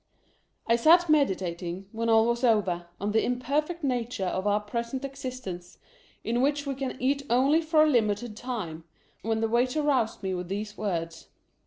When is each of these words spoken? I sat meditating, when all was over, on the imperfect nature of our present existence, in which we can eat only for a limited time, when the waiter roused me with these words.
I 0.65 0.77
sat 0.77 1.11
meditating, 1.11 1.85
when 1.91 2.09
all 2.09 2.25
was 2.25 2.43
over, 2.43 2.87
on 2.99 3.11
the 3.11 3.23
imperfect 3.23 3.83
nature 3.83 4.25
of 4.25 4.47
our 4.47 4.59
present 4.59 5.05
existence, 5.05 5.77
in 6.23 6.41
which 6.41 6.65
we 6.65 6.73
can 6.73 6.97
eat 6.99 7.21
only 7.29 7.61
for 7.61 7.83
a 7.83 7.87
limited 7.87 8.35
time, 8.35 8.83
when 9.21 9.41
the 9.41 9.47
waiter 9.47 9.83
roused 9.83 10.23
me 10.23 10.33
with 10.33 10.47
these 10.47 10.75
words. 10.75 11.27